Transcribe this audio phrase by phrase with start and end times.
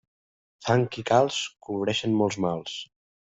[0.67, 2.81] Fang i calç cobreixen molts mals.